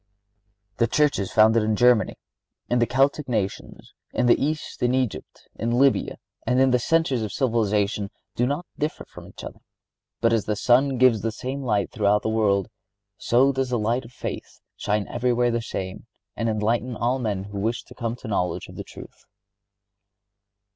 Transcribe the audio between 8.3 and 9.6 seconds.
do not differ from each other;